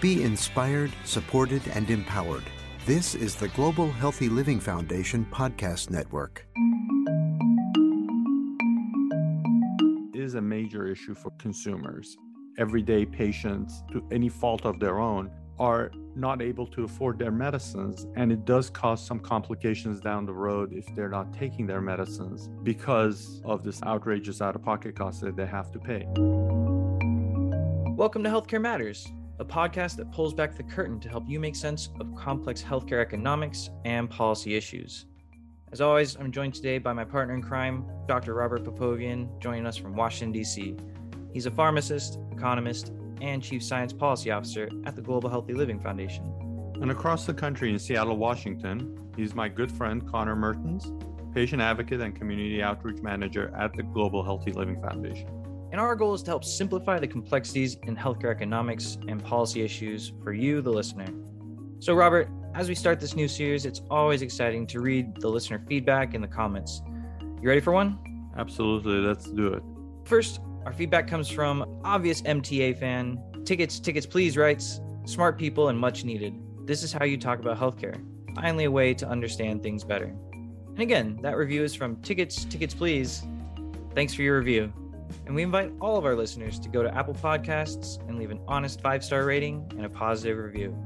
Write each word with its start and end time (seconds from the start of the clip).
Be 0.00 0.22
inspired, 0.22 0.90
supported, 1.04 1.60
and 1.74 1.90
empowered. 1.90 2.44
This 2.86 3.14
is 3.14 3.36
the 3.36 3.48
Global 3.48 3.92
Healthy 3.92 4.30
Living 4.30 4.58
Foundation 4.58 5.26
podcast 5.30 5.90
network. 5.90 6.46
Is 10.14 10.36
a 10.36 10.40
major 10.40 10.86
issue 10.86 11.14
for 11.14 11.30
consumers. 11.32 12.16
Everyday 12.56 13.04
patients, 13.04 13.82
to 13.92 14.02
any 14.10 14.30
fault 14.30 14.64
of 14.64 14.80
their 14.80 15.00
own, 15.00 15.30
are 15.58 15.92
not 16.16 16.40
able 16.40 16.66
to 16.68 16.84
afford 16.84 17.18
their 17.18 17.30
medicines 17.30 18.06
and 18.16 18.32
it 18.32 18.46
does 18.46 18.70
cause 18.70 19.04
some 19.04 19.20
complications 19.20 20.00
down 20.00 20.24
the 20.24 20.32
road 20.32 20.72
if 20.72 20.86
they're 20.96 21.10
not 21.10 21.30
taking 21.34 21.66
their 21.66 21.82
medicines 21.82 22.48
because 22.62 23.42
of 23.44 23.62
this 23.62 23.82
outrageous 23.82 24.40
out-of-pocket 24.40 24.96
costs 24.96 25.20
that 25.20 25.36
they 25.36 25.44
have 25.44 25.70
to 25.70 25.78
pay. 25.78 26.06
Welcome 27.96 28.24
to 28.24 28.30
Healthcare 28.30 28.62
Matters, 28.62 29.06
a 29.40 29.44
podcast 29.44 29.96
that 29.96 30.12
pulls 30.12 30.34
back 30.34 30.54
the 30.54 30.62
curtain 30.62 31.00
to 31.00 31.08
help 31.08 31.24
you 31.26 31.40
make 31.40 31.56
sense 31.56 31.88
of 31.98 32.14
complex 32.14 32.62
healthcare 32.62 33.00
economics 33.00 33.70
and 33.86 34.08
policy 34.10 34.54
issues. 34.54 35.06
As 35.72 35.80
always, 35.80 36.14
I'm 36.16 36.30
joined 36.30 36.54
today 36.54 36.76
by 36.76 36.92
my 36.92 37.04
partner 37.04 37.34
in 37.34 37.40
crime, 37.40 37.86
Dr. 38.06 38.34
Robert 38.34 38.64
Popovian, 38.64 39.40
joining 39.40 39.66
us 39.66 39.78
from 39.78 39.96
Washington, 39.96 40.32
D.C. 40.32 40.76
He's 41.32 41.46
a 41.46 41.50
pharmacist, 41.50 42.18
economist, 42.30 42.92
and 43.22 43.42
Chief 43.42 43.62
Science 43.62 43.94
Policy 43.94 44.30
Officer 44.30 44.68
at 44.84 44.94
the 44.94 45.02
Global 45.02 45.30
Healthy 45.30 45.54
Living 45.54 45.80
Foundation. 45.80 46.24
And 46.82 46.90
across 46.90 47.24
the 47.24 47.34
country 47.34 47.72
in 47.72 47.78
Seattle, 47.78 48.18
Washington, 48.18 49.10
he's 49.16 49.34
my 49.34 49.48
good 49.48 49.72
friend 49.72 50.06
Connor 50.06 50.36
Mertens, 50.36 50.92
patient 51.32 51.62
advocate 51.62 52.02
and 52.02 52.14
community 52.14 52.62
outreach 52.62 53.00
manager 53.00 53.54
at 53.56 53.72
the 53.72 53.84
Global 53.84 54.22
Healthy 54.22 54.52
Living 54.52 54.82
Foundation. 54.82 55.28
And 55.72 55.80
our 55.80 55.94
goal 55.94 56.14
is 56.14 56.22
to 56.24 56.30
help 56.32 56.44
simplify 56.44 56.98
the 56.98 57.06
complexities 57.06 57.76
in 57.84 57.96
healthcare 57.96 58.30
economics 58.30 58.98
and 59.06 59.22
policy 59.22 59.62
issues 59.62 60.12
for 60.22 60.32
you, 60.32 60.60
the 60.60 60.70
listener. 60.70 61.06
So, 61.78 61.94
Robert, 61.94 62.28
as 62.54 62.68
we 62.68 62.74
start 62.74 62.98
this 62.98 63.14
new 63.14 63.28
series, 63.28 63.64
it's 63.64 63.80
always 63.88 64.22
exciting 64.22 64.66
to 64.68 64.80
read 64.80 65.20
the 65.20 65.28
listener 65.28 65.62
feedback 65.68 66.14
in 66.14 66.20
the 66.20 66.28
comments. 66.28 66.82
You 67.40 67.48
ready 67.48 67.60
for 67.60 67.72
one? 67.72 67.98
Absolutely, 68.36 68.98
let's 68.98 69.30
do 69.30 69.48
it. 69.48 69.62
First, 70.04 70.40
our 70.66 70.72
feedback 70.72 71.06
comes 71.06 71.28
from 71.28 71.80
obvious 71.84 72.20
MTA 72.22 72.76
fan. 72.78 73.22
Tickets, 73.44 73.78
tickets, 73.78 74.06
please 74.06 74.36
writes, 74.36 74.80
smart 75.04 75.38
people 75.38 75.68
and 75.68 75.78
much 75.78 76.04
needed. 76.04 76.34
This 76.66 76.82
is 76.82 76.92
how 76.92 77.04
you 77.04 77.16
talk 77.16 77.38
about 77.38 77.58
healthcare. 77.58 78.04
Finally, 78.34 78.64
a 78.64 78.70
way 78.70 78.92
to 78.94 79.08
understand 79.08 79.62
things 79.62 79.84
better. 79.84 80.14
And 80.34 80.80
again, 80.80 81.18
that 81.22 81.36
review 81.36 81.62
is 81.62 81.74
from 81.74 81.96
Tickets, 82.02 82.44
Tickets, 82.44 82.74
Please. 82.74 83.24
Thanks 83.94 84.14
for 84.14 84.22
your 84.22 84.38
review. 84.38 84.72
And 85.26 85.34
we 85.34 85.42
invite 85.42 85.72
all 85.80 85.96
of 85.96 86.04
our 86.04 86.14
listeners 86.14 86.58
to 86.60 86.68
go 86.68 86.82
to 86.82 86.94
Apple 86.94 87.14
Podcasts 87.14 88.00
and 88.08 88.18
leave 88.18 88.30
an 88.30 88.40
honest 88.46 88.80
five 88.80 89.04
star 89.04 89.24
rating 89.24 89.66
and 89.76 89.84
a 89.84 89.90
positive 89.90 90.38
review. 90.38 90.76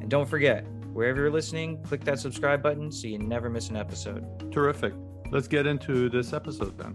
And 0.00 0.10
don't 0.10 0.28
forget, 0.28 0.66
wherever 0.92 1.20
you're 1.20 1.30
listening, 1.30 1.82
click 1.82 2.04
that 2.04 2.18
subscribe 2.18 2.62
button 2.62 2.90
so 2.90 3.06
you 3.06 3.18
never 3.18 3.50
miss 3.50 3.68
an 3.68 3.76
episode. 3.76 4.52
Terrific. 4.52 4.94
Let's 5.30 5.48
get 5.48 5.66
into 5.66 6.08
this 6.08 6.32
episode 6.32 6.78
then. 6.78 6.94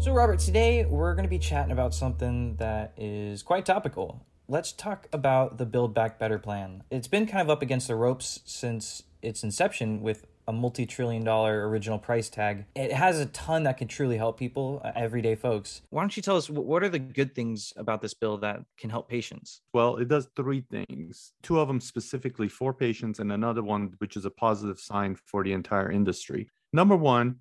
So, 0.00 0.12
Robert, 0.12 0.40
today 0.40 0.84
we're 0.84 1.14
going 1.14 1.22
to 1.22 1.30
be 1.30 1.38
chatting 1.38 1.70
about 1.70 1.94
something 1.94 2.56
that 2.56 2.92
is 2.96 3.44
quite 3.44 3.64
topical. 3.64 4.26
Let's 4.48 4.72
talk 4.72 5.06
about 5.12 5.58
the 5.58 5.64
Build 5.64 5.94
Back 5.94 6.18
Better 6.18 6.40
plan. 6.40 6.82
It's 6.90 7.06
been 7.06 7.24
kind 7.26 7.40
of 7.40 7.50
up 7.50 7.62
against 7.62 7.86
the 7.86 7.94
ropes 7.94 8.40
since 8.44 9.04
its 9.22 9.44
inception 9.44 10.02
with 10.02 10.26
a 10.48 10.52
multi 10.52 10.86
trillion 10.86 11.24
dollar 11.24 11.68
original 11.68 11.98
price 11.98 12.28
tag. 12.28 12.64
It 12.74 12.92
has 12.92 13.20
a 13.20 13.26
ton 13.26 13.62
that 13.64 13.78
can 13.78 13.88
truly 13.88 14.16
help 14.16 14.38
people, 14.38 14.80
uh, 14.84 14.92
everyday 14.94 15.34
folks. 15.34 15.82
Why 15.90 16.02
don't 16.02 16.16
you 16.16 16.22
tell 16.22 16.36
us 16.36 16.50
what 16.50 16.82
are 16.82 16.88
the 16.88 16.98
good 16.98 17.34
things 17.34 17.72
about 17.76 18.02
this 18.02 18.14
bill 18.14 18.38
that 18.38 18.60
can 18.78 18.90
help 18.90 19.08
patients? 19.08 19.60
Well, 19.72 19.96
it 19.96 20.08
does 20.08 20.28
three 20.36 20.64
things 20.70 21.32
two 21.42 21.60
of 21.60 21.68
them 21.68 21.80
specifically 21.80 22.48
for 22.48 22.72
patients, 22.72 23.18
and 23.18 23.32
another 23.32 23.62
one 23.62 23.94
which 23.98 24.16
is 24.16 24.24
a 24.24 24.30
positive 24.30 24.78
sign 24.78 25.16
for 25.26 25.44
the 25.44 25.52
entire 25.52 25.90
industry. 25.90 26.48
Number 26.72 26.96
one, 26.96 27.36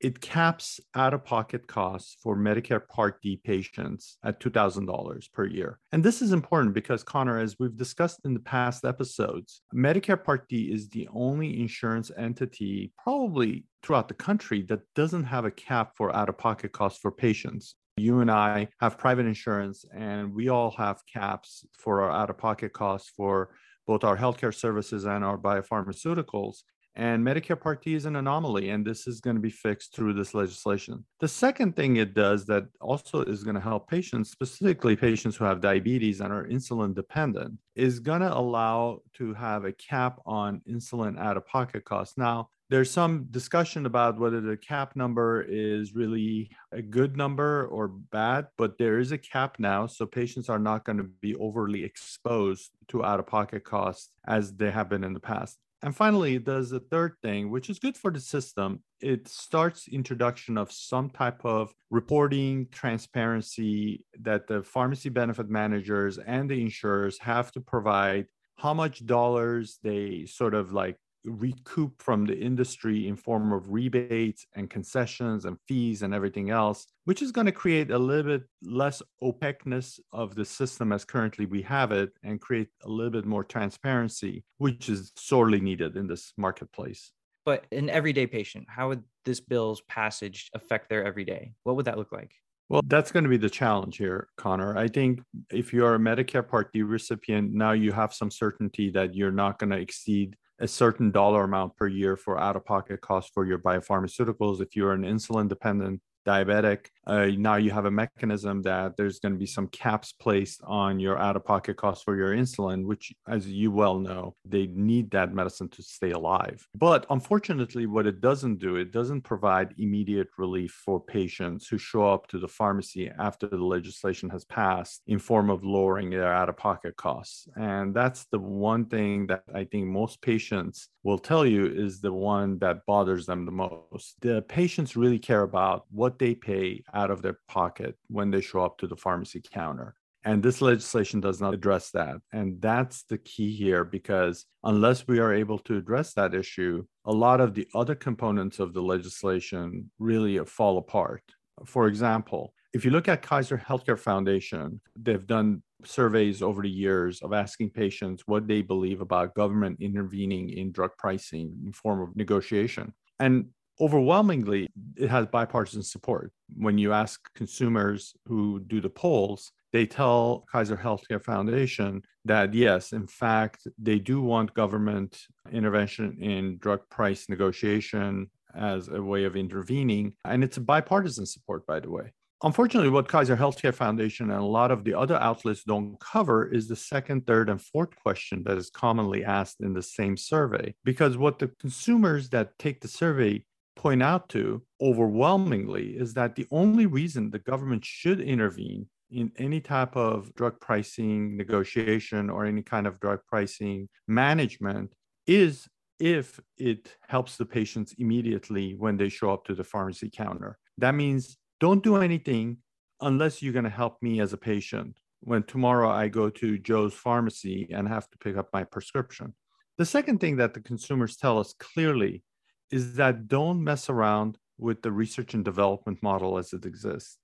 it 0.00 0.20
caps 0.20 0.78
out 0.94 1.14
of 1.14 1.24
pocket 1.24 1.66
costs 1.66 2.16
for 2.22 2.36
Medicare 2.36 2.86
Part 2.86 3.22
D 3.22 3.40
patients 3.42 4.18
at 4.24 4.40
$2,000 4.40 5.32
per 5.32 5.46
year. 5.46 5.78
And 5.92 6.04
this 6.04 6.20
is 6.20 6.32
important 6.32 6.74
because, 6.74 7.02
Connor, 7.02 7.38
as 7.38 7.56
we've 7.58 7.76
discussed 7.76 8.20
in 8.24 8.34
the 8.34 8.40
past 8.40 8.84
episodes, 8.84 9.62
Medicare 9.74 10.22
Part 10.22 10.48
D 10.48 10.70
is 10.72 10.88
the 10.90 11.08
only 11.12 11.60
insurance 11.60 12.10
entity, 12.16 12.92
probably 13.02 13.64
throughout 13.82 14.08
the 14.08 14.14
country, 14.14 14.62
that 14.62 14.80
doesn't 14.94 15.24
have 15.24 15.44
a 15.44 15.50
cap 15.50 15.92
for 15.96 16.14
out 16.14 16.28
of 16.28 16.36
pocket 16.36 16.72
costs 16.72 17.00
for 17.00 17.10
patients. 17.10 17.74
You 17.96 18.20
and 18.20 18.30
I 18.30 18.68
have 18.80 18.98
private 18.98 19.24
insurance, 19.24 19.86
and 19.94 20.34
we 20.34 20.50
all 20.50 20.72
have 20.72 21.02
caps 21.10 21.64
for 21.72 22.02
our 22.02 22.10
out 22.10 22.28
of 22.28 22.36
pocket 22.36 22.74
costs 22.74 23.10
for 23.16 23.50
both 23.86 24.04
our 24.04 24.16
healthcare 24.16 24.54
services 24.54 25.04
and 25.04 25.24
our 25.24 25.38
biopharmaceuticals. 25.38 26.58
And 26.98 27.22
Medicare 27.22 27.60
Part 27.60 27.84
D 27.84 27.94
is 27.94 28.06
an 28.06 28.16
anomaly, 28.16 28.70
and 28.70 28.84
this 28.84 29.06
is 29.06 29.20
going 29.20 29.36
to 29.36 29.42
be 29.42 29.50
fixed 29.50 29.94
through 29.94 30.14
this 30.14 30.32
legislation. 30.32 31.04
The 31.20 31.28
second 31.28 31.76
thing 31.76 31.96
it 31.96 32.14
does 32.14 32.46
that 32.46 32.64
also 32.80 33.22
is 33.22 33.44
going 33.44 33.54
to 33.54 33.60
help 33.60 33.90
patients, 33.90 34.30
specifically 34.30 34.96
patients 34.96 35.36
who 35.36 35.44
have 35.44 35.60
diabetes 35.60 36.20
and 36.20 36.32
are 36.32 36.48
insulin 36.48 36.94
dependent, 36.94 37.58
is 37.74 38.00
going 38.00 38.22
to 38.22 38.34
allow 38.34 39.02
to 39.14 39.34
have 39.34 39.66
a 39.66 39.72
cap 39.72 40.20
on 40.24 40.62
insulin 40.66 41.18
out 41.18 41.36
of 41.36 41.46
pocket 41.46 41.84
costs. 41.84 42.16
Now, 42.16 42.48
there's 42.70 42.90
some 42.90 43.26
discussion 43.30 43.86
about 43.86 44.18
whether 44.18 44.40
the 44.40 44.56
cap 44.56 44.96
number 44.96 45.44
is 45.48 45.94
really 45.94 46.50
a 46.72 46.82
good 46.82 47.16
number 47.16 47.66
or 47.66 47.88
bad, 47.88 48.48
but 48.56 48.78
there 48.78 48.98
is 48.98 49.12
a 49.12 49.18
cap 49.18 49.56
now. 49.58 49.86
So 49.86 50.06
patients 50.06 50.48
are 50.48 50.58
not 50.58 50.84
going 50.84 50.96
to 50.96 51.04
be 51.04 51.36
overly 51.36 51.84
exposed 51.84 52.70
to 52.88 53.04
out 53.04 53.20
of 53.20 53.26
pocket 53.26 53.64
costs 53.64 54.10
as 54.26 54.56
they 54.56 54.70
have 54.70 54.88
been 54.88 55.04
in 55.04 55.12
the 55.12 55.20
past. 55.20 55.58
And 55.82 55.94
finally, 55.94 56.36
it 56.36 56.44
does 56.44 56.70
the 56.70 56.80
third 56.80 57.14
thing, 57.22 57.50
which 57.50 57.68
is 57.68 57.78
good 57.78 57.96
for 57.96 58.10
the 58.10 58.20
system. 58.20 58.82
It 59.00 59.28
starts 59.28 59.88
introduction 59.88 60.56
of 60.56 60.72
some 60.72 61.10
type 61.10 61.44
of 61.44 61.72
reporting 61.90 62.68
transparency 62.72 64.04
that 64.20 64.46
the 64.46 64.62
pharmacy 64.62 65.10
benefit 65.10 65.50
managers 65.50 66.18
and 66.18 66.50
the 66.50 66.60
insurers 66.60 67.18
have 67.18 67.52
to 67.52 67.60
provide 67.60 68.26
how 68.56 68.72
much 68.72 69.04
dollars 69.04 69.78
they 69.82 70.24
sort 70.26 70.54
of 70.54 70.72
like 70.72 70.96
recoup 71.26 72.00
from 72.00 72.24
the 72.24 72.38
industry 72.38 73.08
in 73.08 73.16
form 73.16 73.52
of 73.52 73.70
rebates 73.70 74.46
and 74.54 74.70
concessions 74.70 75.44
and 75.44 75.58
fees 75.66 76.02
and 76.02 76.14
everything 76.14 76.50
else 76.50 76.86
which 77.04 77.22
is 77.22 77.32
going 77.32 77.46
to 77.46 77.52
create 77.52 77.90
a 77.90 77.98
little 77.98 78.38
bit 78.38 78.42
less 78.62 79.02
opaqueness 79.22 80.00
of 80.12 80.34
the 80.34 80.44
system 80.44 80.92
as 80.92 81.04
currently 81.04 81.46
we 81.46 81.62
have 81.62 81.92
it 81.92 82.10
and 82.22 82.40
create 82.40 82.68
a 82.84 82.88
little 82.88 83.10
bit 83.10 83.24
more 83.24 83.44
transparency 83.44 84.44
which 84.58 84.88
is 84.88 85.12
sorely 85.16 85.60
needed 85.60 85.96
in 85.96 86.06
this 86.06 86.32
marketplace. 86.36 87.12
But 87.44 87.64
an 87.70 87.90
everyday 87.90 88.26
patient 88.26 88.66
how 88.68 88.88
would 88.88 89.04
this 89.24 89.40
bill's 89.40 89.80
passage 89.82 90.50
affect 90.54 90.88
their 90.88 91.04
everyday? 91.04 91.52
What 91.64 91.76
would 91.76 91.86
that 91.86 91.98
look 91.98 92.12
like? 92.12 92.32
Well, 92.68 92.82
that's 92.86 93.12
going 93.12 93.22
to 93.22 93.30
be 93.30 93.36
the 93.36 93.50
challenge 93.50 93.96
here, 93.96 94.26
Connor. 94.36 94.76
I 94.76 94.88
think 94.88 95.20
if 95.52 95.72
you're 95.72 95.94
a 95.94 95.98
Medicare 95.98 96.46
Part 96.46 96.72
D 96.72 96.82
recipient, 96.82 97.52
now 97.52 97.72
you 97.72 97.92
have 97.92 98.12
some 98.12 98.30
certainty 98.30 98.90
that 98.90 99.14
you're 99.14 99.30
not 99.30 99.60
going 99.60 99.70
to 99.70 99.76
exceed 99.76 100.36
a 100.58 100.68
certain 100.68 101.10
dollar 101.10 101.44
amount 101.44 101.76
per 101.76 101.86
year 101.86 102.16
for 102.16 102.38
out 102.38 102.56
of 102.56 102.64
pocket 102.64 103.00
costs 103.00 103.30
for 103.32 103.44
your 103.44 103.58
biopharmaceuticals. 103.58 104.60
If 104.60 104.74
you're 104.74 104.92
an 104.92 105.02
insulin 105.02 105.48
dependent 105.48 106.00
diabetic, 106.26 106.86
uh, 107.06 107.26
now 107.36 107.56
you 107.56 107.70
have 107.70 107.84
a 107.84 107.90
mechanism 107.90 108.62
that 108.62 108.96
there's 108.96 109.20
going 109.20 109.32
to 109.32 109.38
be 109.38 109.46
some 109.46 109.68
caps 109.68 110.12
placed 110.12 110.60
on 110.64 110.98
your 110.98 111.18
out 111.18 111.36
of 111.36 111.44
pocket 111.44 111.76
costs 111.76 112.02
for 112.04 112.16
your 112.16 112.34
insulin, 112.34 112.84
which, 112.84 113.12
as 113.28 113.48
you 113.48 113.70
well 113.70 113.98
know, 113.98 114.34
they 114.44 114.66
need 114.66 115.10
that 115.10 115.32
medicine 115.32 115.68
to 115.68 115.82
stay 115.82 116.10
alive. 116.10 116.66
But 116.74 117.06
unfortunately, 117.10 117.86
what 117.86 118.06
it 118.06 118.20
doesn't 118.20 118.58
do, 118.58 118.76
it 118.76 118.92
doesn't 118.92 119.22
provide 119.22 119.74
immediate 119.78 120.28
relief 120.38 120.72
for 120.84 121.00
patients 121.00 121.68
who 121.68 121.78
show 121.78 122.12
up 122.12 122.26
to 122.28 122.38
the 122.38 122.48
pharmacy 122.48 123.10
after 123.18 123.46
the 123.46 123.56
legislation 123.56 124.28
has 124.30 124.44
passed 124.44 125.02
in 125.06 125.18
form 125.18 125.50
of 125.50 125.64
lowering 125.64 126.10
their 126.10 126.32
out 126.32 126.48
of 126.48 126.56
pocket 126.56 126.96
costs. 126.96 127.48
And 127.56 127.94
that's 127.94 128.26
the 128.32 128.38
one 128.38 128.86
thing 128.86 129.26
that 129.28 129.42
I 129.54 129.64
think 129.64 129.86
most 129.86 130.20
patients 130.22 130.88
will 131.04 131.18
tell 131.18 131.46
you 131.46 131.66
is 131.66 132.00
the 132.00 132.12
one 132.12 132.58
that 132.58 132.84
bothers 132.84 133.26
them 133.26 133.46
the 133.46 133.52
most. 133.52 134.16
The 134.20 134.42
patients 134.42 134.96
really 134.96 135.20
care 135.20 135.42
about 135.42 135.84
what 135.90 136.18
they 136.18 136.34
pay 136.34 136.82
out 136.96 137.10
of 137.10 137.22
their 137.22 137.38
pocket 137.46 137.94
when 138.08 138.30
they 138.30 138.40
show 138.40 138.62
up 138.64 138.78
to 138.78 138.86
the 138.88 138.96
pharmacy 138.96 139.42
counter. 139.52 139.94
And 140.24 140.42
this 140.42 140.60
legislation 140.60 141.20
does 141.20 141.40
not 141.40 141.54
address 141.54 141.90
that. 141.92 142.16
And 142.32 142.60
that's 142.60 143.04
the 143.04 143.18
key 143.18 143.54
here 143.54 143.84
because 143.84 144.44
unless 144.64 145.06
we 145.06 145.20
are 145.20 145.32
able 145.32 145.60
to 145.60 145.76
address 145.76 146.14
that 146.14 146.34
issue, 146.34 146.84
a 147.04 147.12
lot 147.12 147.40
of 147.40 147.54
the 147.54 147.68
other 147.76 147.94
components 147.94 148.58
of 148.58 148.72
the 148.72 148.82
legislation 148.82 149.88
really 150.00 150.44
fall 150.44 150.78
apart. 150.78 151.22
For 151.64 151.86
example, 151.86 152.54
if 152.72 152.84
you 152.84 152.90
look 152.90 153.06
at 153.08 153.22
Kaiser 153.22 153.56
Healthcare 153.56 153.98
Foundation, 153.98 154.80
they've 154.96 155.26
done 155.26 155.62
surveys 155.84 156.42
over 156.42 156.60
the 156.62 156.76
years 156.84 157.22
of 157.22 157.32
asking 157.32 157.70
patients 157.70 158.24
what 158.26 158.48
they 158.48 158.62
believe 158.62 159.00
about 159.00 159.34
government 159.34 159.78
intervening 159.80 160.50
in 160.50 160.72
drug 160.72 160.90
pricing 160.98 161.56
in 161.64 161.72
form 161.72 162.00
of 162.00 162.16
negotiation. 162.16 162.92
And 163.20 163.46
overwhelmingly, 163.80 164.68
it 164.96 165.10
has 165.10 165.26
bipartisan 165.26 165.82
support. 165.82 166.32
When 166.56 166.78
you 166.78 166.92
ask 166.92 167.32
consumers 167.34 168.14
who 168.26 168.60
do 168.60 168.80
the 168.80 168.90
polls, 168.90 169.52
they 169.72 169.86
tell 169.86 170.46
Kaiser 170.50 170.76
Healthcare 170.76 171.22
Foundation 171.22 172.02
that 172.24 172.54
yes, 172.54 172.92
in 172.92 173.06
fact, 173.06 173.66
they 173.78 173.98
do 173.98 174.20
want 174.20 174.54
government 174.54 175.26
intervention 175.52 176.16
in 176.20 176.58
drug 176.58 176.88
price 176.88 177.28
negotiation 177.28 178.30
as 178.54 178.88
a 178.88 179.02
way 179.02 179.24
of 179.24 179.36
intervening. 179.36 180.14
And 180.24 180.42
it's 180.42 180.58
bipartisan 180.58 181.26
support, 181.26 181.66
by 181.66 181.80
the 181.80 181.90
way. 181.90 182.12
Unfortunately, 182.42 182.90
what 182.90 183.08
Kaiser 183.08 183.36
Healthcare 183.36 183.74
Foundation 183.74 184.30
and 184.30 184.40
a 184.40 184.44
lot 184.44 184.70
of 184.70 184.84
the 184.84 184.92
other 184.92 185.16
outlets 185.16 185.64
don't 185.64 185.98
cover 186.00 186.46
is 186.46 186.68
the 186.68 186.76
second, 186.76 187.26
third, 187.26 187.48
and 187.48 187.60
fourth 187.60 187.96
question 187.96 188.42
that 188.44 188.58
is 188.58 188.68
commonly 188.68 189.24
asked 189.24 189.60
in 189.60 189.72
the 189.72 189.82
same 189.82 190.18
survey. 190.18 190.74
Because 190.84 191.16
what 191.16 191.38
the 191.38 191.48
consumers 191.58 192.28
that 192.30 192.58
take 192.58 192.82
the 192.82 192.88
survey 192.88 193.42
point 193.76 194.02
out 194.02 194.28
to 194.30 194.62
overwhelmingly 194.80 195.90
is 195.96 196.14
that 196.14 196.34
the 196.34 196.46
only 196.50 196.86
reason 196.86 197.30
the 197.30 197.38
government 197.38 197.84
should 197.84 198.20
intervene 198.20 198.88
in 199.10 199.30
any 199.36 199.60
type 199.60 199.94
of 199.96 200.34
drug 200.34 200.58
pricing 200.60 201.36
negotiation 201.36 202.28
or 202.28 202.44
any 202.44 202.62
kind 202.62 202.86
of 202.86 202.98
drug 202.98 203.20
pricing 203.28 203.88
management 204.08 204.92
is 205.26 205.68
if 205.98 206.40
it 206.58 206.96
helps 207.06 207.36
the 207.36 207.44
patients 207.44 207.94
immediately 207.98 208.74
when 208.74 208.96
they 208.96 209.08
show 209.08 209.32
up 209.32 209.44
to 209.44 209.54
the 209.54 209.64
pharmacy 209.64 210.10
counter. 210.10 210.58
That 210.78 210.94
means 210.94 211.36
don't 211.60 211.82
do 211.82 211.96
anything 211.96 212.58
unless 213.00 213.42
you're 213.42 213.52
going 213.52 213.64
to 213.64 213.70
help 213.70 214.02
me 214.02 214.20
as 214.20 214.32
a 214.32 214.38
patient 214.38 214.98
when 215.20 215.42
tomorrow 215.42 215.90
I 215.90 216.08
go 216.08 216.28
to 216.30 216.58
Joe's 216.58 216.94
pharmacy 216.94 217.68
and 217.72 217.88
have 217.88 218.08
to 218.10 218.18
pick 218.18 218.36
up 218.36 218.48
my 218.52 218.64
prescription. 218.64 219.34
The 219.78 219.86
second 219.86 220.20
thing 220.20 220.36
that 220.36 220.54
the 220.54 220.60
consumers 220.60 221.16
tell 221.16 221.38
us 221.38 221.54
clearly 221.58 222.22
is 222.70 222.94
that 222.96 223.28
don't 223.28 223.62
mess 223.62 223.88
around 223.88 224.38
with 224.58 224.82
the 224.82 224.92
research 224.92 225.34
and 225.34 225.44
development 225.44 226.02
model 226.02 226.38
as 226.38 226.52
it 226.52 226.64
exists. 226.64 227.18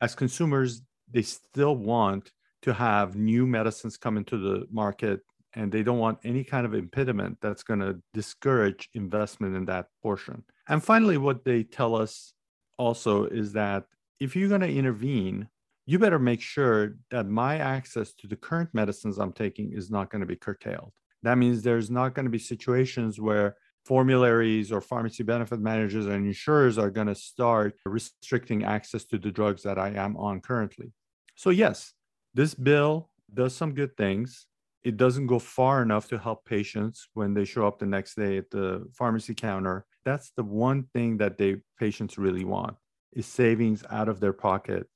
As 0.00 0.14
consumers, 0.14 0.82
they 1.10 1.22
still 1.22 1.76
want 1.76 2.32
to 2.62 2.72
have 2.72 3.16
new 3.16 3.46
medicines 3.46 3.96
come 3.96 4.16
into 4.16 4.38
the 4.38 4.66
market 4.70 5.20
and 5.54 5.72
they 5.72 5.82
don't 5.82 5.98
want 5.98 6.18
any 6.24 6.44
kind 6.44 6.64
of 6.64 6.74
impediment 6.74 7.38
that's 7.40 7.62
going 7.62 7.80
to 7.80 8.00
discourage 8.14 8.88
investment 8.94 9.56
in 9.56 9.64
that 9.64 9.86
portion. 10.02 10.44
And 10.68 10.82
finally, 10.82 11.16
what 11.16 11.44
they 11.44 11.64
tell 11.64 11.96
us 11.96 12.32
also 12.78 13.24
is 13.24 13.52
that 13.54 13.84
if 14.20 14.36
you're 14.36 14.48
going 14.48 14.60
to 14.60 14.72
intervene, 14.72 15.48
you 15.86 15.98
better 15.98 16.18
make 16.18 16.40
sure 16.40 16.96
that 17.10 17.26
my 17.26 17.58
access 17.58 18.12
to 18.14 18.28
the 18.28 18.36
current 18.36 18.70
medicines 18.72 19.18
I'm 19.18 19.32
taking 19.32 19.72
is 19.72 19.90
not 19.90 20.10
going 20.10 20.20
to 20.20 20.26
be 20.26 20.36
curtailed. 20.36 20.92
That 21.22 21.38
means 21.38 21.62
there's 21.62 21.90
not 21.90 22.14
going 22.14 22.26
to 22.26 22.30
be 22.30 22.38
situations 22.38 23.20
where 23.20 23.56
formularies 23.90 24.70
or 24.70 24.80
pharmacy 24.80 25.24
benefit 25.24 25.58
managers 25.58 26.06
and 26.06 26.24
insurers 26.24 26.78
are 26.78 26.90
going 26.90 27.08
to 27.08 27.14
start 27.32 27.74
restricting 27.84 28.62
access 28.62 29.04
to 29.04 29.18
the 29.18 29.32
drugs 29.32 29.64
that 29.64 29.80
I 29.80 29.88
am 29.88 30.16
on 30.16 30.40
currently. 30.40 30.92
So, 31.34 31.50
yes, 31.50 31.92
this 32.32 32.54
bill 32.54 33.10
does 33.34 33.52
some 33.52 33.74
good 33.74 33.96
things. 33.96 34.46
It 34.84 34.96
doesn't 34.96 35.26
go 35.26 35.40
far 35.40 35.82
enough 35.82 36.06
to 36.10 36.18
help 36.18 36.44
patients 36.44 37.08
when 37.14 37.34
they 37.34 37.44
show 37.44 37.66
up 37.66 37.80
the 37.80 37.86
next 37.86 38.14
day 38.14 38.36
at 38.36 38.48
the 38.52 38.86
pharmacy 38.96 39.34
counter. 39.34 39.84
That's 40.04 40.30
the 40.36 40.44
one 40.44 40.84
thing 40.94 41.16
that 41.16 41.36
they 41.36 41.56
patients 41.76 42.16
really 42.16 42.44
want 42.44 42.76
is 43.14 43.26
savings 43.26 43.82
out 43.90 44.08
of 44.08 44.20
their 44.20 44.32
pocket 44.32 44.86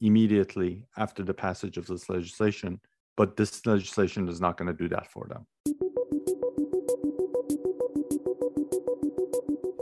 immediately 0.00 0.86
after 0.96 1.24
the 1.24 1.34
passage 1.34 1.76
of 1.76 1.88
this 1.88 2.08
legislation. 2.08 2.80
But 3.16 3.36
this 3.36 3.66
legislation 3.66 4.28
is 4.28 4.40
not 4.40 4.56
going 4.58 4.68
to 4.68 4.80
do 4.84 4.88
that 4.90 5.10
for 5.10 5.26
them. 5.28 5.44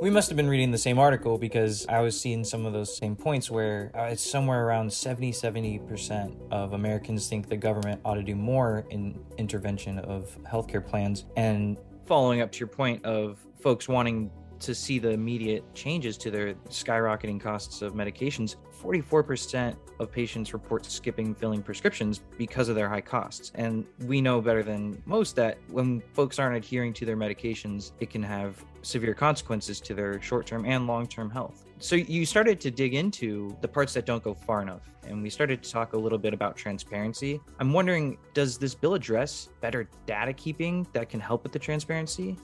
We 0.03 0.11
must 0.11 0.29
have 0.31 0.37
been 0.37 0.49
reading 0.49 0.73
the 0.73 0.79
same 0.79 0.99
article 0.99 1.39
because 1.39 1.87
I 1.87 2.01
was 2.01 2.21
seeing 2.21 2.43
some 2.43 2.67
of 2.67 2.73
those 2.73 2.97
same 2.97 3.15
points 3.15 3.53
where 3.53 3.93
uh, 3.97 4.07
it's 4.07 4.29
somewhere 4.29 4.67
around 4.67 4.93
70 4.93 5.31
70% 5.31 6.51
of 6.51 6.73
Americans 6.73 7.29
think 7.29 7.49
the 7.49 7.57
government 7.57 8.01
ought 8.05 8.17
to 8.17 8.25
do 8.25 8.35
more 8.35 8.85
in 8.91 9.17
intervention 9.39 10.01
of 10.01 10.37
healthcare 10.43 10.85
plans. 10.85 11.27
And 11.37 11.77
following 12.05 12.41
up 12.41 12.51
to 12.51 12.59
your 12.59 12.67
point 12.67 13.05
of 13.05 13.47
folks 13.61 13.87
wanting 13.89 14.33
to 14.59 14.75
see 14.75 14.99
the 14.99 15.11
immediate 15.11 15.73
changes 15.73 16.17
to 16.17 16.33
their 16.33 16.55
skyrocketing 16.69 17.41
costs 17.41 17.81
of 17.81 17.95
medications, 17.95 18.57
44% 18.83 19.77
of 20.01 20.11
patients 20.11 20.53
report 20.53 20.85
skipping 20.85 21.33
filling 21.33 21.63
prescriptions 21.63 22.23
because 22.37 22.69
of 22.69 22.75
their 22.75 22.89
high 22.89 23.01
costs. 23.01 23.53
And 23.55 23.87
we 24.01 24.21
know 24.21 24.41
better 24.41 24.65
than 24.65 25.01
most 25.07 25.37
that 25.37 25.59
when 25.69 26.03
folks 26.13 26.41
aren't 26.41 26.57
adhering 26.57 26.93
to 26.95 27.05
their 27.05 27.17
medications, 27.17 27.93
it 28.01 28.11
can 28.11 28.25
have 28.25 28.65
severe 28.83 29.15
consequences 29.15 29.81
to 29.81 29.95
their 29.95 30.21
short 30.21 30.47
term 30.47 30.65
and 30.65 30.87
long 30.87 31.07
term 31.07 31.31
health. 31.31 31.65
So 31.79 31.97
you 31.97 32.25
started 32.27 32.61
to 32.61 32.71
dig 32.71 32.95
into 32.95 33.57
the 33.61 33.69
parts 33.69 33.93
that 33.95 34.07
don't 34.07 34.23
go 34.23 34.35
far 34.35 34.63
enough. 34.63 34.89
And 35.05 35.21
we 35.23 35.31
started 35.31 35.63
to 35.65 35.71
talk 35.71 35.95
a 35.95 35.97
little 35.97 36.19
bit 36.19 36.33
about 36.33 36.57
transparency. 36.57 37.41
I'm 37.59 37.73
wondering, 37.73 38.19
does 38.35 38.57
this 38.57 38.75
bill 38.75 38.95
address 38.95 39.49
better 39.61 39.89
data 40.07 40.33
keeping 40.33 40.87
that 40.93 41.09
can 41.09 41.19
help 41.19 41.43
with 41.43 41.53
the 41.53 41.59
transparency? 41.59 42.37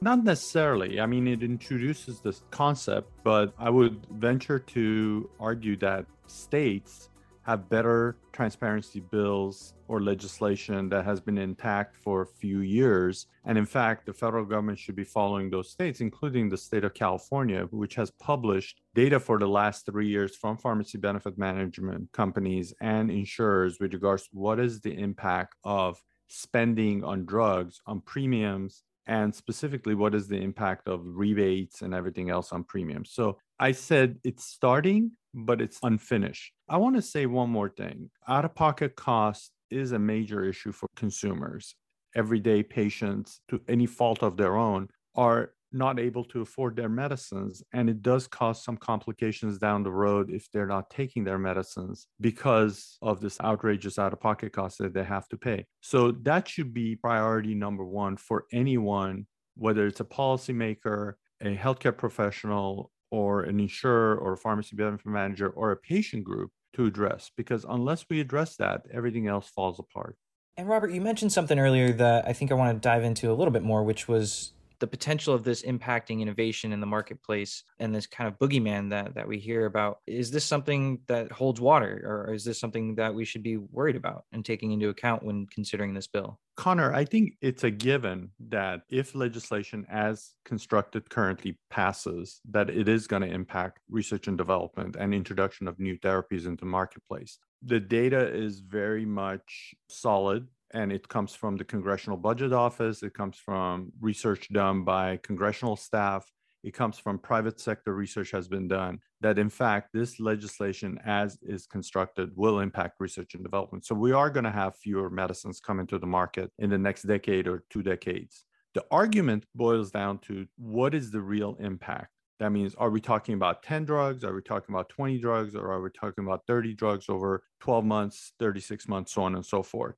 Not 0.00 0.24
necessarily. 0.24 1.00
I 1.00 1.06
mean, 1.06 1.28
it 1.28 1.42
introduces 1.42 2.20
this 2.20 2.42
concept, 2.50 3.10
but 3.22 3.54
I 3.56 3.70
would 3.70 4.04
venture 4.10 4.58
to 4.58 5.30
argue 5.38 5.76
that 5.76 6.06
states 6.26 7.10
have 7.44 7.68
better 7.68 8.16
transparency 8.32 9.00
bills 9.00 9.74
or 9.88 10.00
legislation 10.00 10.88
that 10.88 11.04
has 11.04 11.20
been 11.20 11.38
intact 11.38 11.94
for 11.96 12.22
a 12.22 12.26
few 12.26 12.60
years. 12.60 13.26
And 13.44 13.58
in 13.58 13.66
fact, 13.66 14.06
the 14.06 14.12
federal 14.12 14.44
government 14.44 14.78
should 14.78 14.96
be 14.96 15.04
following 15.04 15.50
those 15.50 15.70
states, 15.70 16.00
including 16.00 16.48
the 16.48 16.56
state 16.56 16.84
of 16.84 16.94
California, 16.94 17.68
which 17.70 17.94
has 17.96 18.10
published 18.10 18.80
data 18.94 19.20
for 19.20 19.38
the 19.38 19.46
last 19.46 19.84
three 19.84 20.08
years 20.08 20.34
from 20.36 20.56
pharmacy 20.56 20.98
benefit 20.98 21.36
management 21.36 22.10
companies 22.12 22.72
and 22.80 23.10
insurers 23.10 23.78
with 23.78 23.92
regards 23.92 24.24
to 24.24 24.30
what 24.32 24.58
is 24.58 24.80
the 24.80 24.92
impact 24.92 25.54
of 25.64 26.02
spending 26.28 27.04
on 27.04 27.26
drugs, 27.26 27.80
on 27.86 28.00
premiums, 28.00 28.84
and 29.06 29.34
specifically 29.34 29.94
what 29.94 30.14
is 30.14 30.28
the 30.28 30.40
impact 30.40 30.88
of 30.88 31.02
rebates 31.04 31.82
and 31.82 31.92
everything 31.92 32.30
else 32.30 32.52
on 32.52 32.64
premiums. 32.64 33.10
So 33.12 33.36
I 33.60 33.72
said 33.72 34.18
it's 34.24 34.44
starting, 34.44 35.12
but 35.34 35.60
it's 35.60 35.78
unfinished. 35.82 36.53
I 36.68 36.78
want 36.78 36.96
to 36.96 37.02
say 37.02 37.26
one 37.26 37.50
more 37.50 37.68
thing. 37.68 38.10
Out 38.26 38.44
of 38.44 38.54
pocket 38.54 38.96
cost 38.96 39.52
is 39.70 39.92
a 39.92 39.98
major 39.98 40.44
issue 40.44 40.72
for 40.72 40.88
consumers. 40.96 41.74
Everyday 42.16 42.62
patients, 42.62 43.40
to 43.48 43.60
any 43.68 43.86
fault 43.86 44.22
of 44.22 44.36
their 44.36 44.56
own, 44.56 44.88
are 45.14 45.52
not 45.72 45.98
able 45.98 46.24
to 46.24 46.40
afford 46.40 46.76
their 46.76 46.88
medicines. 46.88 47.62
And 47.72 47.90
it 47.90 48.00
does 48.00 48.28
cause 48.28 48.64
some 48.64 48.76
complications 48.76 49.58
down 49.58 49.82
the 49.82 49.90
road 49.90 50.30
if 50.30 50.50
they're 50.50 50.66
not 50.66 50.88
taking 50.88 51.24
their 51.24 51.38
medicines 51.38 52.06
because 52.20 52.96
of 53.02 53.20
this 53.20 53.40
outrageous 53.40 53.98
out 53.98 54.12
of 54.12 54.20
pocket 54.20 54.52
cost 54.52 54.78
that 54.78 54.94
they 54.94 55.04
have 55.04 55.28
to 55.28 55.36
pay. 55.36 55.66
So 55.80 56.12
that 56.22 56.48
should 56.48 56.72
be 56.72 56.96
priority 56.96 57.54
number 57.54 57.84
one 57.84 58.16
for 58.16 58.44
anyone, 58.52 59.26
whether 59.56 59.86
it's 59.86 60.00
a 60.00 60.04
policymaker, 60.04 61.14
a 61.42 61.56
healthcare 61.56 61.96
professional, 61.96 62.92
or 63.14 63.42
an 63.42 63.60
insurer, 63.60 64.16
or 64.16 64.32
a 64.32 64.36
pharmacy 64.36 64.74
benefit 64.76 65.06
manager, 65.06 65.48
or 65.48 65.70
a 65.70 65.76
patient 65.76 66.24
group 66.24 66.50
to 66.74 66.84
address. 66.86 67.30
Because 67.36 67.64
unless 67.68 68.06
we 68.10 68.20
address 68.20 68.56
that, 68.56 68.82
everything 68.92 69.28
else 69.28 69.48
falls 69.48 69.78
apart. 69.78 70.16
And 70.56 70.68
Robert, 70.68 70.92
you 70.92 71.00
mentioned 71.00 71.32
something 71.32 71.58
earlier 71.58 71.92
that 71.92 72.26
I 72.26 72.32
think 72.32 72.50
I 72.50 72.54
want 72.54 72.74
to 72.74 72.88
dive 72.88 73.04
into 73.04 73.30
a 73.30 73.34
little 73.34 73.52
bit 73.52 73.62
more, 73.62 73.82
which 73.82 74.08
was 74.08 74.52
the 74.84 74.88
potential 74.88 75.32
of 75.32 75.44
this 75.44 75.62
impacting 75.62 76.20
innovation 76.20 76.70
in 76.70 76.78
the 76.78 76.86
marketplace 76.86 77.64
and 77.78 77.94
this 77.94 78.06
kind 78.06 78.28
of 78.28 78.38
boogeyman 78.38 78.90
that 78.90 79.14
that 79.14 79.26
we 79.26 79.38
hear 79.38 79.64
about 79.64 80.00
is 80.06 80.30
this 80.30 80.44
something 80.44 81.00
that 81.06 81.32
holds 81.32 81.58
water 81.58 82.02
or 82.04 82.34
is 82.34 82.44
this 82.44 82.60
something 82.60 82.94
that 82.94 83.14
we 83.14 83.24
should 83.24 83.42
be 83.42 83.56
worried 83.56 83.96
about 83.96 84.26
and 84.32 84.44
taking 84.44 84.72
into 84.72 84.90
account 84.90 85.22
when 85.22 85.46
considering 85.46 85.94
this 85.94 86.06
bill? 86.06 86.38
Connor 86.58 86.92
i 86.92 87.02
think 87.02 87.32
it's 87.40 87.64
a 87.64 87.70
given 87.70 88.28
that 88.38 88.82
if 88.90 89.14
legislation 89.14 89.86
as 89.88 90.34
constructed 90.44 91.08
currently 91.08 91.58
passes 91.70 92.42
that 92.50 92.68
it 92.68 92.86
is 92.86 93.06
going 93.06 93.22
to 93.22 93.28
impact 93.28 93.80
research 93.88 94.28
and 94.28 94.36
development 94.36 94.96
and 95.00 95.14
introduction 95.14 95.66
of 95.66 95.80
new 95.80 95.98
therapies 95.98 96.46
into 96.46 96.66
marketplace. 96.66 97.38
The 97.62 97.80
data 97.80 98.28
is 98.28 98.60
very 98.60 99.06
much 99.06 99.74
solid 99.88 100.46
and 100.74 100.92
it 100.92 101.08
comes 101.08 101.34
from 101.34 101.56
the 101.56 101.64
Congressional 101.64 102.18
Budget 102.18 102.52
Office. 102.52 103.02
It 103.02 103.14
comes 103.14 103.38
from 103.38 103.92
research 104.00 104.48
done 104.52 104.84
by 104.84 105.18
congressional 105.22 105.76
staff. 105.76 106.30
It 106.64 106.74
comes 106.74 106.98
from 106.98 107.18
private 107.18 107.60
sector 107.60 107.94
research 107.94 108.30
has 108.32 108.48
been 108.48 108.68
done 108.68 108.98
that 109.20 109.38
in 109.38 109.50
fact 109.50 109.90
this 109.92 110.18
legislation 110.18 110.98
as 111.04 111.38
is 111.42 111.66
constructed 111.66 112.30
will 112.34 112.58
impact 112.58 112.96
research 112.98 113.34
and 113.34 113.44
development. 113.44 113.84
So 113.86 113.94
we 113.94 114.12
are 114.12 114.30
going 114.30 114.44
to 114.44 114.50
have 114.50 114.76
fewer 114.76 115.10
medicines 115.10 115.60
coming 115.60 115.86
to 115.88 115.98
the 115.98 116.06
market 116.06 116.50
in 116.58 116.70
the 116.70 116.78
next 116.78 117.02
decade 117.02 117.46
or 117.46 117.64
two 117.70 117.82
decades. 117.82 118.44
The 118.74 118.84
argument 118.90 119.44
boils 119.54 119.92
down 119.92 120.18
to 120.20 120.46
what 120.56 120.94
is 120.94 121.12
the 121.12 121.20
real 121.20 121.56
impact? 121.60 122.08
That 122.40 122.50
means, 122.50 122.74
are 122.74 122.90
we 122.90 123.00
talking 123.00 123.34
about 123.34 123.62
10 123.62 123.84
drugs? 123.84 124.24
Are 124.24 124.34
we 124.34 124.42
talking 124.42 124.74
about 124.74 124.88
20 124.88 125.18
drugs? 125.18 125.54
Or 125.54 125.70
are 125.70 125.80
we 125.80 125.90
talking 125.90 126.24
about 126.24 126.42
30 126.48 126.74
drugs 126.74 127.08
over 127.08 127.44
12 127.60 127.84
months, 127.84 128.32
36 128.40 128.88
months, 128.88 129.12
so 129.12 129.22
on 129.22 129.36
and 129.36 129.46
so 129.46 129.62
forth? 129.62 129.94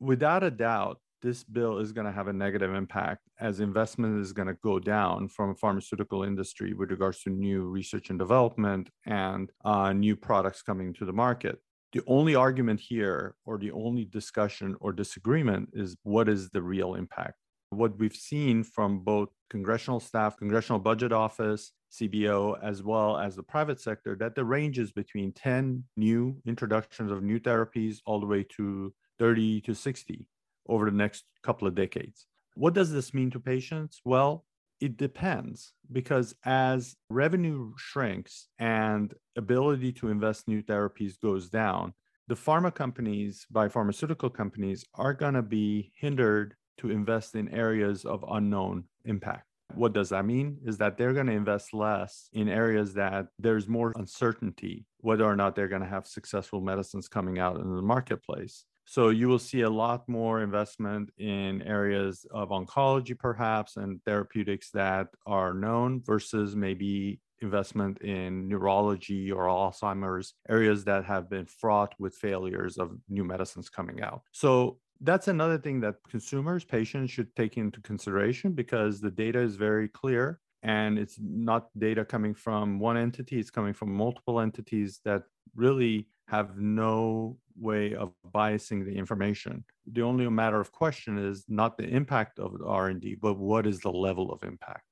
Without 0.00 0.42
a 0.42 0.50
doubt, 0.50 0.98
this 1.20 1.42
bill 1.42 1.78
is 1.78 1.92
going 1.92 2.06
to 2.06 2.12
have 2.12 2.28
a 2.28 2.32
negative 2.32 2.74
impact 2.74 3.22
as 3.40 3.60
investment 3.60 4.20
is 4.20 4.32
going 4.32 4.48
to 4.48 4.56
go 4.62 4.78
down 4.78 5.28
from 5.28 5.54
pharmaceutical 5.54 6.22
industry 6.22 6.74
with 6.74 6.90
regards 6.90 7.22
to 7.22 7.30
new 7.30 7.64
research 7.64 8.10
and 8.10 8.18
development 8.18 8.88
and 9.06 9.50
uh, 9.64 9.92
new 9.92 10.14
products 10.14 10.62
coming 10.62 10.92
to 10.94 11.04
the 11.04 11.12
market. 11.12 11.58
The 11.92 12.02
only 12.06 12.34
argument 12.34 12.80
here, 12.80 13.34
or 13.46 13.58
the 13.58 13.72
only 13.72 14.04
discussion 14.04 14.76
or 14.80 14.92
disagreement, 14.92 15.70
is 15.72 15.96
what 16.02 16.28
is 16.28 16.50
the 16.50 16.62
real 16.62 16.94
impact? 16.94 17.34
What 17.70 17.98
we've 17.98 18.14
seen 18.14 18.62
from 18.62 19.00
both 19.00 19.30
congressional 19.50 19.98
staff, 19.98 20.36
Congressional 20.36 20.78
Budget 20.78 21.12
Office, 21.12 21.72
CBO, 21.90 22.58
as 22.62 22.82
well 22.82 23.16
as 23.16 23.36
the 23.36 23.42
private 23.42 23.80
sector, 23.80 24.16
that 24.16 24.34
the 24.34 24.44
range 24.44 24.78
is 24.78 24.92
between 24.92 25.32
10 25.32 25.84
new 25.96 26.36
introductions 26.46 27.10
of 27.10 27.22
new 27.22 27.40
therapies 27.40 27.98
all 28.04 28.20
the 28.20 28.26
way 28.26 28.44
to 28.56 28.92
30 29.18 29.60
to 29.62 29.74
60 29.74 30.26
over 30.68 30.86
the 30.86 30.96
next 30.96 31.24
couple 31.42 31.66
of 31.66 31.74
decades. 31.74 32.26
What 32.54 32.74
does 32.74 32.92
this 32.92 33.14
mean 33.14 33.30
to 33.30 33.40
patients? 33.40 34.00
Well, 34.04 34.44
it 34.80 34.96
depends 34.96 35.72
because 35.90 36.34
as 36.44 36.96
revenue 37.10 37.72
shrinks 37.76 38.48
and 38.58 39.12
ability 39.36 39.92
to 39.92 40.08
invest 40.08 40.44
in 40.46 40.54
new 40.54 40.62
therapies 40.62 41.20
goes 41.20 41.48
down, 41.48 41.94
the 42.28 42.34
pharma 42.34 42.72
companies, 42.72 43.46
biopharmaceutical 43.52 44.32
companies, 44.32 44.84
are 44.94 45.14
going 45.14 45.34
to 45.34 45.42
be 45.42 45.92
hindered 45.96 46.54
to 46.78 46.90
invest 46.90 47.34
in 47.34 47.48
areas 47.48 48.04
of 48.04 48.24
unknown 48.30 48.84
impact. 49.04 49.44
What 49.74 49.92
does 49.92 50.10
that 50.10 50.24
mean? 50.24 50.58
Is 50.64 50.78
that 50.78 50.96
they're 50.96 51.12
going 51.12 51.26
to 51.26 51.32
invest 51.32 51.74
less 51.74 52.28
in 52.32 52.48
areas 52.48 52.94
that 52.94 53.26
there's 53.38 53.68
more 53.68 53.92
uncertainty 53.96 54.86
whether 55.00 55.24
or 55.24 55.36
not 55.36 55.54
they're 55.54 55.68
going 55.68 55.82
to 55.82 55.88
have 55.88 56.06
successful 56.06 56.60
medicines 56.60 57.08
coming 57.08 57.38
out 57.38 57.56
in 57.56 57.74
the 57.74 57.82
marketplace. 57.82 58.64
So 58.90 59.10
you 59.10 59.28
will 59.28 59.38
see 59.38 59.60
a 59.60 59.70
lot 59.70 60.08
more 60.08 60.40
investment 60.40 61.10
in 61.18 61.60
areas 61.60 62.24
of 62.30 62.48
oncology, 62.48 63.16
perhaps, 63.18 63.76
and 63.76 64.02
therapeutics 64.06 64.70
that 64.70 65.08
are 65.26 65.52
known 65.52 66.00
versus 66.02 66.56
maybe 66.56 67.20
investment 67.42 68.00
in 68.00 68.48
neurology 68.48 69.30
or 69.30 69.44
Alzheimer's, 69.44 70.32
areas 70.48 70.84
that 70.84 71.04
have 71.04 71.28
been 71.28 71.44
fraught 71.44 71.94
with 71.98 72.14
failures 72.14 72.78
of 72.78 72.96
new 73.10 73.24
medicines 73.24 73.68
coming 73.68 74.00
out. 74.00 74.22
So 74.32 74.78
that's 75.02 75.28
another 75.28 75.58
thing 75.58 75.80
that 75.80 75.96
consumers, 76.08 76.64
patients 76.64 77.10
should 77.10 77.36
take 77.36 77.58
into 77.58 77.82
consideration 77.82 78.52
because 78.52 79.02
the 79.02 79.10
data 79.10 79.38
is 79.38 79.56
very 79.56 79.88
clear 79.88 80.40
and 80.62 80.98
it's 80.98 81.18
not 81.20 81.68
data 81.78 82.06
coming 82.06 82.32
from 82.32 82.78
one 82.78 82.96
entity, 82.96 83.38
it's 83.38 83.50
coming 83.50 83.74
from 83.74 83.92
multiple 83.92 84.40
entities 84.40 85.00
that 85.04 85.24
really 85.54 86.08
have 86.26 86.56
no 86.58 87.36
way 87.60 87.94
of 87.94 88.12
biasing 88.34 88.84
the 88.84 88.96
information. 88.96 89.64
The 89.92 90.02
only 90.02 90.28
matter 90.28 90.60
of 90.60 90.72
question 90.72 91.18
is 91.18 91.44
not 91.48 91.76
the 91.76 91.84
impact 91.84 92.38
of 92.38 92.56
R&D, 92.64 93.16
but 93.20 93.38
what 93.38 93.66
is 93.66 93.80
the 93.80 93.92
level 93.92 94.32
of 94.32 94.42
impact? 94.42 94.82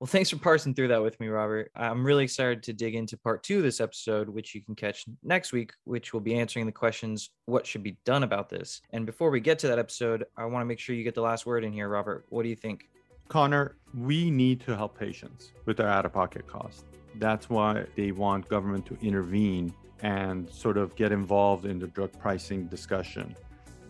Well, 0.00 0.06
thanks 0.06 0.30
for 0.30 0.36
parsing 0.36 0.74
through 0.74 0.88
that 0.88 1.02
with 1.02 1.18
me, 1.18 1.26
Robert. 1.26 1.72
I'm 1.74 2.06
really 2.06 2.22
excited 2.22 2.62
to 2.62 2.72
dig 2.72 2.94
into 2.94 3.16
part 3.16 3.42
two 3.42 3.56
of 3.56 3.64
this 3.64 3.80
episode, 3.80 4.28
which 4.28 4.54
you 4.54 4.62
can 4.62 4.76
catch 4.76 5.04
next 5.24 5.52
week, 5.52 5.72
which 5.84 6.12
will 6.12 6.20
be 6.20 6.36
answering 6.36 6.66
the 6.66 6.72
questions 6.72 7.30
what 7.46 7.66
should 7.66 7.82
be 7.82 7.98
done 8.04 8.22
about 8.22 8.48
this. 8.48 8.80
And 8.90 9.04
before 9.04 9.30
we 9.30 9.40
get 9.40 9.58
to 9.60 9.66
that 9.66 9.78
episode, 9.80 10.24
I 10.36 10.44
want 10.44 10.62
to 10.62 10.66
make 10.66 10.78
sure 10.78 10.94
you 10.94 11.02
get 11.02 11.16
the 11.16 11.22
last 11.22 11.46
word 11.46 11.64
in 11.64 11.72
here, 11.72 11.88
Robert. 11.88 12.26
What 12.28 12.44
do 12.44 12.48
you 12.48 12.54
think? 12.54 12.88
Connor, 13.26 13.76
we 13.92 14.30
need 14.30 14.60
to 14.60 14.76
help 14.76 14.96
patients 14.96 15.50
with 15.64 15.78
their 15.78 15.88
out 15.88 16.06
of 16.06 16.12
pocket 16.12 16.46
costs. 16.46 16.84
That's 17.16 17.50
why 17.50 17.84
they 17.96 18.12
want 18.12 18.48
government 18.48 18.86
to 18.86 18.98
intervene 19.02 19.74
and 20.02 20.48
sort 20.50 20.76
of 20.76 20.94
get 20.96 21.12
involved 21.12 21.64
in 21.64 21.78
the 21.78 21.86
drug 21.88 22.12
pricing 22.18 22.66
discussion. 22.66 23.34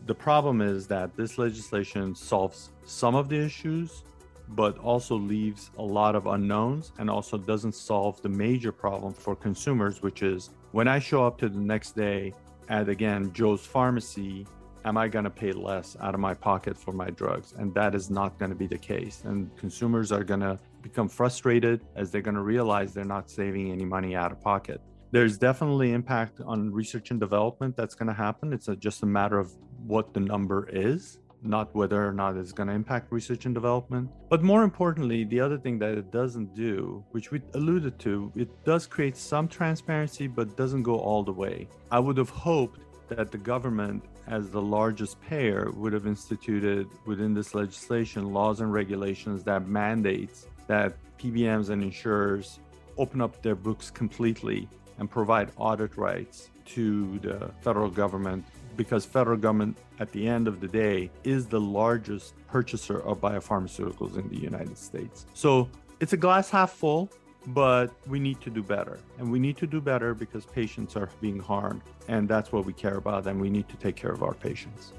The 0.07 0.15
problem 0.15 0.62
is 0.62 0.87
that 0.87 1.17
this 1.17 1.37
legislation 1.37 2.15
solves 2.15 2.71
some 2.85 3.15
of 3.15 3.29
the 3.29 3.37
issues, 3.37 4.05
but 4.49 4.79
also 4.79 5.17
leaves 5.17 5.71
a 5.77 5.83
lot 5.83 6.17
of 6.17 6.27
unknowns 6.27 6.93
and 6.99 7.11
also 7.11 7.37
doesn't 7.37 7.75
solve 7.75 8.23
the 8.23 8.29
major 8.31 8.73
problem 8.73 9.12
for 9.12 9.37
consumers, 9.37 10.00
which 10.00 10.23
is 10.23 10.50
when 10.73 10.88
I 10.88 10.99
show 10.99 11.27
up 11.27 11.37
to 11.38 11.49
the 11.49 11.59
next 11.59 11.95
day 11.95 12.33
at 12.71 12.88
again 12.88 13.33
Joe's 13.35 13.67
pharmacy, 13.67 14.47
am 14.87 14.97
I 14.97 15.09
going 15.09 15.25
to 15.25 15.31
pay 15.31 15.53
less 15.53 15.97
out 16.00 16.15
of 16.15 16.21
my 16.21 16.33
pocket 16.33 16.79
for 16.79 16.93
my 16.93 17.11
drugs? 17.11 17.53
And 17.59 17.75
that 17.75 17.95
is 17.95 18.09
not 18.09 18.38
going 18.38 18.50
to 18.50 18.57
be 18.57 18.67
the 18.67 18.79
case. 18.79 19.25
And 19.25 19.55
consumers 19.57 20.12
are 20.12 20.25
going 20.25 20.41
to 20.41 20.59
become 20.81 21.09
frustrated 21.09 21.85
as 21.97 22.11
they're 22.11 22.23
going 22.23 22.37
to 22.37 22.43
realize 22.43 22.95
they're 22.95 23.05
not 23.05 23.29
saving 23.29 23.71
any 23.73 23.85
money 23.85 24.17
out 24.17 24.33
of 24.33 24.41
pocket 24.41 24.81
there's 25.11 25.38
definitely 25.38 25.93
impact 25.93 26.41
on 26.45 26.73
research 26.73 27.11
and 27.11 27.21
development 27.21 27.77
that's 27.77 27.95
going 27.95 28.09
to 28.09 28.15
happen. 28.15 28.53
It's 28.53 28.69
a, 28.69 28.77
just 28.77 29.03
a 29.03 29.07
matter 29.07 29.38
of 29.38 29.53
what 29.87 30.12
the 30.12 30.21
number 30.21 30.69
is 30.71 31.19
not 31.43 31.75
whether 31.75 32.07
or 32.07 32.12
not 32.12 32.37
it's 32.37 32.53
going 32.53 32.67
to 32.67 32.75
impact 32.75 33.12
research 33.12 33.47
and 33.47 33.55
development. 33.55 34.11
But 34.29 34.43
more 34.43 34.65
importantly 34.65 35.25
the 35.25 35.41
other 35.41 35.59
thing 35.59 35.79
that 35.79 35.93
it 35.93 36.11
doesn't 36.11 36.55
do 36.55 37.05
which 37.12 37.31
we 37.31 37.41
alluded 37.55 37.99
to 38.00 38.33
it 38.35 38.49
does 38.65 38.87
create 38.87 39.17
some 39.17 39.49
transparency 39.49 40.27
but 40.27 40.57
doesn't 40.57 40.83
go 40.83 40.99
all 40.99 41.23
the 41.23 41.33
way. 41.33 41.69
I 41.91 41.99
would 41.99 42.17
have 42.17 42.31
hoped 42.31 42.81
that 43.09 43.31
the 43.31 43.38
government 43.38 44.05
as 44.27 44.50
the 44.50 44.61
largest 44.61 45.21
payer 45.23 45.71
would 45.75 45.93
have 45.93 46.07
instituted 46.07 46.87
within 47.07 47.33
this 47.33 47.55
legislation 47.55 48.33
laws 48.33 48.61
and 48.61 48.73
regulations 48.73 49.43
that 49.45 49.67
mandates 49.67 50.47
that 50.67 50.95
PBMs 51.19 51.71
and 51.71 51.83
insurers 51.83 52.61
open 52.99 53.21
up 53.21 53.41
their 53.43 53.55
books 53.55 53.91
completely 53.91 54.69
and 54.99 55.11
provide 55.11 55.50
audit 55.57 55.97
rights 55.97 56.50
to 56.67 57.19
the 57.21 57.50
federal 57.61 57.90
government 57.90 58.45
because 58.76 59.05
federal 59.05 59.37
government 59.37 59.76
at 59.99 60.12
the 60.12 60.26
end 60.28 60.47
of 60.47 60.61
the 60.61 60.69
day 60.69 61.11
is 61.25 61.47
the 61.47 61.61
largest 61.61 62.35
purchaser 62.47 63.00
of 63.00 63.21
biopharmaceuticals 63.21 64.17
in 64.17 64.28
the 64.28 64.38
United 64.38 64.78
States. 64.78 65.26
So 65.35 65.69
it's 66.00 66.12
a 66.12 66.17
glass 66.17 66.49
half 66.49 66.71
full, 66.71 67.11
but 67.49 67.90
we 68.07 68.21
need 68.21 68.40
to 68.43 68.50
do 68.50 68.62
better. 68.62 69.00
And 69.19 69.33
we 69.33 69.38
need 69.38 69.57
to 69.59 69.67
do 69.67 69.81
better 69.81 70.14
because 70.14 70.47
patients 70.47 70.97
are 70.97 71.11
being 71.21 71.40
harmed 71.40 71.83
and 72.07 72.28
that's 72.28 72.52
what 72.52 72.64
we 72.64 72.73
care 72.73 72.97
about 72.97 73.26
and 73.26 73.40
we 73.40 73.50
need 73.50 73.69
to 73.69 73.76
take 73.76 73.97
care 73.97 74.12
of 74.12 74.23
our 74.23 74.35
patients. 74.35 74.93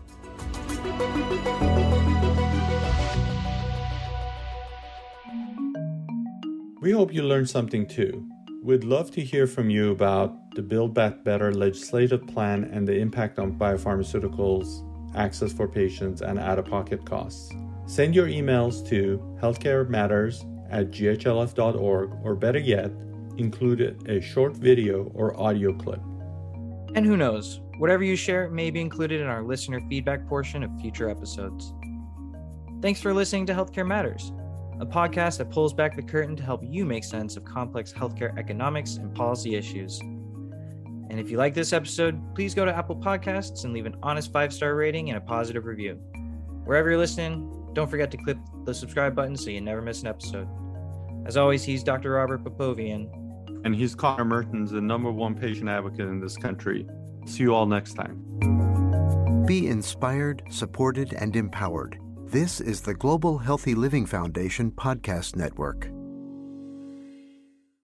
We 6.82 6.91
hope 6.91 7.13
you 7.13 7.24
learned 7.24 7.50
something 7.50 7.88
too. 7.88 8.25
We'd 8.69 8.83
love 8.83 9.09
to 9.13 9.21
hear 9.21 9.47
from 9.47 9.71
you 9.71 9.89
about 9.89 10.53
the 10.53 10.61
Build 10.61 10.93
Back 10.93 11.23
Better 11.23 11.51
legislative 11.51 12.27
plan 12.27 12.65
and 12.65 12.88
the 12.88 12.95
impact 12.95 13.39
on 13.39 13.57
biopharmaceuticals, 13.57 14.85
access 15.15 15.51
for 15.51 15.67
patients, 15.67 16.21
and 16.21 16.38
out 16.38 16.59
of 16.59 16.65
pocket 16.65 17.03
costs. 17.03 17.51
Send 17.88 18.13
your 18.13 18.27
emails 18.27 18.88
to 18.89 19.17
healthcarematters 19.41 20.45
at 20.69 20.91
ghlf.org, 20.91 22.11
or 22.23 22.35
better 22.35 22.59
yet, 22.59 22.91
include 23.38 24.07
a 24.07 24.21
short 24.21 24.55
video 24.55 25.11
or 25.15 25.35
audio 25.41 25.73
clip. 25.73 26.01
And 26.93 27.07
who 27.07 27.17
knows, 27.17 27.61
whatever 27.79 28.03
you 28.03 28.15
share 28.15 28.51
may 28.51 28.69
be 28.69 28.81
included 28.81 29.19
in 29.19 29.25
our 29.25 29.41
listener 29.41 29.81
feedback 29.89 30.27
portion 30.27 30.61
of 30.61 30.69
future 30.79 31.09
episodes. 31.09 31.73
Thanks 32.83 33.01
for 33.01 33.15
listening 33.15 33.47
to 33.47 33.53
Healthcare 33.55 33.88
Matters 33.88 34.31
a 34.79 34.86
podcast 34.86 35.38
that 35.38 35.50
pulls 35.50 35.74
back 35.74 35.95
the 35.95 36.01
curtain 36.01 36.36
to 36.38 36.43
help 36.43 36.62
you 36.63 36.86
make 36.86 37.03
sense 37.03 37.36
of 37.36 37.43
complex 37.43 37.91
healthcare 37.91 38.38
economics 38.38 38.95
and 38.95 39.13
policy 39.13 39.55
issues. 39.55 40.00
And 41.09 41.19
if 41.19 41.29
you 41.29 41.38
like 41.38 41.53
this 41.53 41.74
episode, 41.74 42.19
please 42.36 42.53
go 42.53 42.65
to 42.65 42.74
Apple 42.74 42.95
Podcasts 42.95 43.65
and 43.65 43.74
leave 43.74 43.86
an 43.86 43.95
honest 44.03 44.31
five 44.31 44.53
star 44.53 44.75
rating 44.75 45.09
and 45.09 45.17
a 45.17 45.21
positive 45.21 45.65
review. 45.65 45.95
Wherever 46.63 46.89
you're 46.89 47.00
listening, 47.00 47.71
don't 47.74 47.89
forget 47.89 48.09
to 48.12 48.17
click 48.17 48.38
the 48.65 48.74
subscribe 48.74 49.15
button 49.15 49.36
so 49.36 49.50
you 49.50 49.59
never 49.59 49.81
miss 49.81 50.01
an 50.01 50.07
episode. 50.07 50.48
As 51.25 51.36
always, 51.36 51.63
he's 51.63 51.83
Dr. 51.83 52.12
Robert 52.12 52.43
Popovian. 52.43 53.09
And 53.65 53.75
he's 53.75 53.95
Connor 53.95 54.24
Mertens, 54.24 54.71
the 54.71 54.79
number 54.79 55.12
one 55.12 55.36
patient 55.36 55.67
advocate 55.67 56.07
in 56.07 56.21
this 56.21 56.38
country. 56.38 56.88
See 57.25 57.43
you 57.43 57.53
all 57.53 57.65
next 57.65 57.95
time. 57.95 59.45
Be 59.45 59.67
inspired, 59.67 60.43
supported, 60.50 61.13
and 61.13 61.36
empowered. 61.36 62.00
This 62.31 62.62
is 62.62 62.81
the 62.81 62.93
Global 62.93 63.39
Healthy 63.39 63.74
Living 63.74 64.05
Foundation 64.05 64.69
Podcast 64.69 65.36
Network. 65.36 65.89